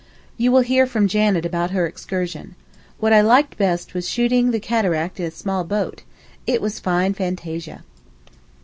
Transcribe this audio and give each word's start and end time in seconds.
You 0.35 0.51
will 0.51 0.61
hear 0.61 0.87
from 0.87 1.07
Janet 1.07 1.45
about 1.45 1.69
her 1.69 1.85
excursion. 1.85 2.55
What 2.99 3.13
I 3.13 3.21
liked 3.21 3.55
best 3.55 3.93
was 3.93 4.09
shooting 4.09 4.49
the 4.49 4.59
Cataract 4.59 5.19
in 5.19 5.27
a 5.27 5.31
small 5.31 5.63
boat; 5.63 6.01
it 6.47 6.59
was 6.59 6.79
fine 6.79 7.13
fantasia. 7.13 7.83